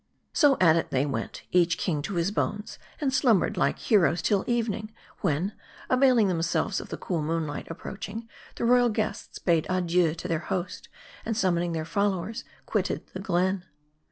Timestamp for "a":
3.51-3.53